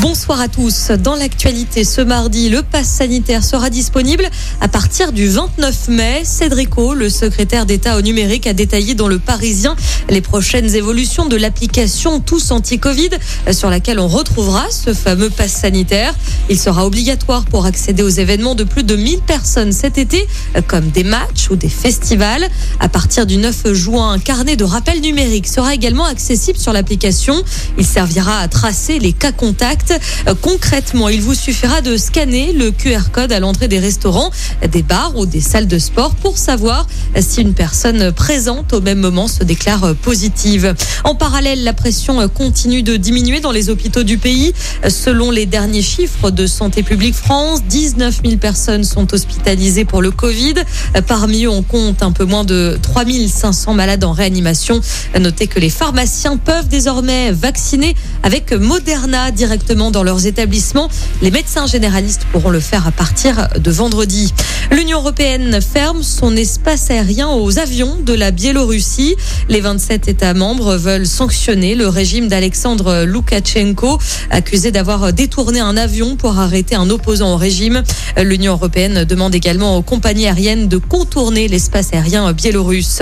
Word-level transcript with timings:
Bonsoir 0.00 0.40
à 0.40 0.48
tous. 0.48 0.92
Dans 0.92 1.14
l'actualité 1.14 1.84
ce 1.84 2.00
mardi, 2.00 2.48
le 2.48 2.62
pass 2.62 2.86
sanitaire 2.88 3.44
sera 3.44 3.68
disponible 3.68 4.30
à 4.62 4.68
partir 4.68 5.12
du 5.12 5.28
29 5.28 5.88
mai. 5.88 6.22
Cédrico, 6.24 6.94
le 6.94 7.10
secrétaire 7.10 7.66
d'État 7.66 7.98
au 7.98 8.00
numérique, 8.00 8.46
a 8.46 8.54
détaillé 8.54 8.94
dans 8.94 9.08
le 9.08 9.18
Parisien 9.18 9.76
les 10.08 10.22
prochaines 10.22 10.74
évolutions 10.74 11.26
de 11.26 11.36
l'application 11.36 12.18
Tous 12.20 12.50
Anti-Covid 12.50 13.10
sur 13.52 13.68
laquelle 13.68 14.00
on 14.00 14.08
retrouvera 14.08 14.70
ce 14.70 14.94
fameux 14.94 15.28
pass 15.28 15.52
sanitaire. 15.52 16.14
Il 16.48 16.58
sera 16.58 16.86
obligatoire 16.86 17.44
pour 17.44 17.66
accéder 17.66 18.02
aux 18.02 18.08
événements 18.08 18.54
de 18.54 18.64
plus 18.64 18.84
de 18.84 18.96
1000 18.96 19.18
personnes 19.20 19.72
cet 19.72 19.98
été, 19.98 20.26
comme 20.66 20.88
des 20.88 21.04
matchs 21.04 21.50
ou 21.50 21.56
des 21.56 21.68
festivals. 21.68 22.48
À 22.78 22.88
partir 22.88 23.26
du 23.26 23.36
9 23.36 23.74
juin, 23.74 24.12
un 24.12 24.18
carnet 24.18 24.56
de 24.56 24.64
rappel 24.64 25.02
numérique 25.02 25.46
sera 25.46 25.74
également 25.74 26.06
accessible 26.06 26.58
sur 26.58 26.72
l'application. 26.72 27.34
Il 27.76 27.84
servira 27.84 28.38
à 28.38 28.48
tracer 28.48 28.98
les 28.98 29.12
cas 29.12 29.32
contacts 29.32 29.89
euh, 30.28 30.34
concrètement, 30.40 31.08
il 31.08 31.20
vous 31.20 31.34
suffira 31.34 31.80
de 31.80 31.96
scanner 31.96 32.52
le 32.52 32.70
QR 32.70 33.10
code 33.12 33.32
à 33.32 33.40
l'entrée 33.40 33.68
des 33.68 33.78
restaurants, 33.78 34.30
des 34.70 34.82
bars 34.82 35.16
ou 35.16 35.26
des 35.26 35.40
salles 35.40 35.68
de 35.68 35.78
sport 35.78 36.14
pour 36.14 36.38
savoir 36.38 36.86
si 37.20 37.40
une 37.40 37.54
personne 37.54 38.12
présente 38.12 38.72
au 38.72 38.80
même 38.80 38.98
moment 38.98 39.28
se 39.28 39.44
déclare 39.44 39.94
positive. 39.96 40.74
En 41.04 41.14
parallèle, 41.14 41.64
la 41.64 41.72
pression 41.72 42.26
continue 42.28 42.82
de 42.82 42.96
diminuer 42.96 43.40
dans 43.40 43.52
les 43.52 43.70
hôpitaux 43.70 44.02
du 44.02 44.18
pays. 44.18 44.52
Selon 44.88 45.30
les 45.30 45.46
derniers 45.46 45.82
chiffres 45.82 46.30
de 46.30 46.46
Santé 46.46 46.82
publique 46.82 47.14
France, 47.14 47.62
19 47.64 48.20
000 48.24 48.36
personnes 48.36 48.84
sont 48.84 49.12
hospitalisées 49.12 49.84
pour 49.84 50.02
le 50.02 50.10
Covid. 50.10 50.54
Parmi 51.06 51.44
eux, 51.44 51.50
on 51.50 51.62
compte 51.62 52.02
un 52.02 52.12
peu 52.12 52.24
moins 52.24 52.44
de 52.44 52.78
3 52.82 53.04
500 53.28 53.74
malades 53.74 54.04
en 54.04 54.12
réanimation. 54.12 54.80
Notez 55.18 55.46
que 55.46 55.58
les 55.58 55.70
pharmaciens 55.70 56.36
peuvent 56.36 56.68
désormais 56.68 57.32
vacciner 57.32 57.94
avec 58.22 58.52
Moderna 58.52 59.30
directement 59.30 59.79
dans 59.90 60.02
leurs 60.02 60.26
établissements. 60.26 60.90
Les 61.22 61.30
médecins 61.30 61.66
généralistes 61.66 62.26
pourront 62.30 62.50
le 62.50 62.60
faire 62.60 62.86
à 62.86 62.90
partir 62.90 63.48
de 63.58 63.70
vendredi. 63.70 64.34
L'Union 64.70 64.98
européenne 64.98 65.58
ferme 65.62 66.02
son 66.02 66.36
espace 66.36 66.90
aérien 66.90 67.30
aux 67.30 67.58
avions 67.58 67.96
de 67.96 68.12
la 68.12 68.30
Biélorussie. 68.30 69.16
Les 69.48 69.62
27 69.62 70.08
États 70.08 70.34
membres 70.34 70.76
veulent 70.76 71.06
sanctionner 71.06 71.74
le 71.74 71.88
régime 71.88 72.28
d'Alexandre 72.28 73.04
Loukachenko, 73.04 73.98
accusé 74.30 74.70
d'avoir 74.70 75.14
détourné 75.14 75.60
un 75.60 75.78
avion 75.78 76.16
pour 76.16 76.38
arrêter 76.38 76.74
un 76.74 76.90
opposant 76.90 77.32
au 77.32 77.36
régime. 77.36 77.82
L'Union 78.18 78.52
européenne 78.52 79.04
demande 79.04 79.34
également 79.34 79.78
aux 79.78 79.82
compagnies 79.82 80.26
aériennes 80.26 80.68
de 80.68 80.76
contourner 80.76 81.48
l'espace 81.48 81.94
aérien 81.94 82.30
biélorusse. 82.34 83.00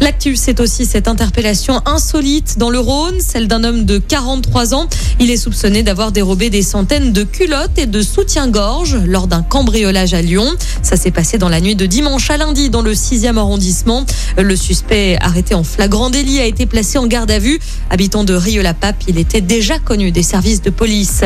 L'actu, 0.00 0.36
c'est 0.36 0.60
aussi 0.60 0.86
cette 0.86 1.08
interpellation 1.08 1.82
insolite 1.86 2.56
dans 2.56 2.70
le 2.70 2.78
Rhône, 2.78 3.20
celle 3.20 3.48
d'un 3.48 3.64
homme 3.64 3.84
de 3.84 3.98
43 3.98 4.74
ans. 4.74 4.88
Il 5.18 5.30
est 5.30 5.36
soupçonné 5.36 5.82
d'avoir 5.82 6.09
dérobé 6.10 6.50
des 6.50 6.62
centaines 6.62 7.12
de 7.12 7.22
culottes 7.22 7.78
et 7.78 7.86
de 7.86 8.02
soutien-gorge 8.02 8.96
lors 9.06 9.26
d'un 9.26 9.42
cambriolage 9.42 10.14
à 10.14 10.22
Lyon. 10.22 10.46
Ça 10.82 10.96
s'est 10.96 11.10
passé 11.10 11.38
dans 11.38 11.48
la 11.48 11.60
nuit 11.60 11.76
de 11.76 11.86
dimanche 11.86 12.30
à 12.30 12.36
lundi 12.36 12.70
dans 12.70 12.82
le 12.82 12.92
6e 12.92 13.36
arrondissement. 13.36 14.04
Le 14.38 14.56
suspect 14.56 15.16
arrêté 15.20 15.54
en 15.54 15.64
flagrant 15.64 16.10
délit 16.10 16.40
a 16.40 16.46
été 16.46 16.66
placé 16.66 16.98
en 16.98 17.06
garde 17.06 17.30
à 17.30 17.38
vue. 17.38 17.58
Habitant 17.90 18.24
de 18.24 18.34
Rieux-la-Pape, 18.34 19.02
il 19.08 19.18
était 19.18 19.40
déjà 19.40 19.78
connu 19.78 20.10
des 20.10 20.22
services 20.22 20.62
de 20.62 20.70
police. 20.70 21.22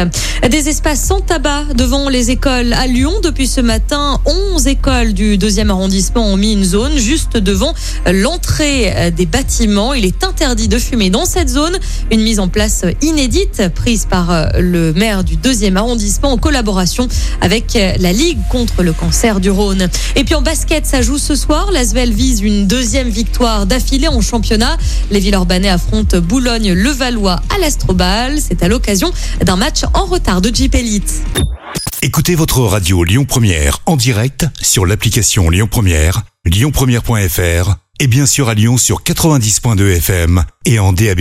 Des 0.49 0.69
espaces 0.69 1.03
sans 1.03 1.21
tabac 1.21 1.65
devant 1.75 2.09
les 2.09 2.31
écoles 2.31 2.73
à 2.73 2.87
Lyon. 2.87 3.13
Depuis 3.23 3.47
ce 3.47 3.61
matin, 3.61 4.21
11 4.55 4.67
écoles 4.67 5.13
du 5.13 5.39
2e 5.39 5.69
arrondissement 5.71 6.27
ont 6.27 6.37
mis 6.37 6.53
une 6.53 6.65
zone 6.65 6.97
juste 6.97 7.37
devant 7.37 7.75
l'entrée 8.11 9.13
des 9.17 9.27
bâtiments. 9.27 9.95
Il 9.95 10.05
est 10.05 10.25
interdit 10.25 10.69
de 10.69 10.79
fumer 10.79 11.11
dans 11.11 11.25
cette 11.25 11.49
zone. 11.49 11.79
Une 12.11 12.23
mise 12.23 12.41
en 12.41 12.49
place 12.49 12.85
inédite 13.03 13.63
prise 13.75 14.07
par 14.09 14.51
le 14.59 14.74
maire 14.75 15.25
du 15.25 15.37
2e 15.37 15.77
arrondissement 15.77 16.33
en 16.33 16.37
collaboration 16.37 17.09
avec 17.41 17.75
la 17.75 18.13
Ligue 18.13 18.39
contre 18.51 18.83
le 18.83 18.93
cancer 18.93 19.41
du 19.41 19.51
Rhône. 19.51 19.89
Et 20.17 20.25
puis 20.25 20.35
en 20.35 20.43
basket, 20.43 20.87
ça 20.87 21.03
joue 21.03 21.19
ce 21.19 21.35
soir. 21.35 21.71
L'Asvel 21.73 22.13
vise 22.13 22.41
une 22.41 22.67
deuxième 22.67 23.09
victoire 23.09 23.67
d'affilée 23.67 24.09
en 24.09 24.21
championnat. 24.21 24.77
Les 25.11 25.21
Villeurbanais 25.21 25.69
affrontent 25.69 26.19
Boulogne-Levallois 26.21 27.41
à 27.55 27.59
l'Astrobal. 27.59 28.39
C'est 28.41 28.63
à 28.63 28.69
l'occasion 28.69 29.13
d'un 29.45 29.57
match 29.57 29.83
en 29.95 30.05
retard 30.05 30.41
de 30.41 30.55
Jeep 30.55 30.75
Elite. 30.75 31.23
Écoutez 32.03 32.35
votre 32.35 32.61
radio 32.61 33.03
Lyon 33.03 33.25
Première 33.25 33.79
en 33.87 33.97
direct 33.97 34.47
sur 34.61 34.85
l'application 34.85 35.49
Lyon 35.49 35.69
Première, 35.71 36.23
lyonpremière.fr 36.45 37.77
et 38.01 38.07
bien 38.07 38.27
sûr 38.27 38.49
à 38.49 38.55
Lyon 38.55 38.77
sur 38.77 39.03
90.2 39.03 39.97
FM 39.97 40.45
et 40.67 40.79
en 40.79 40.93
DAB+. 40.93 41.21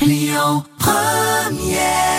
Lyon 0.00 0.64
Première 0.78 2.13